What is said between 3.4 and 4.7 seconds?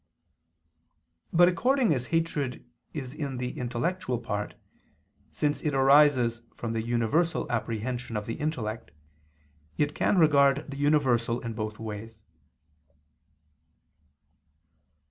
intellectual part,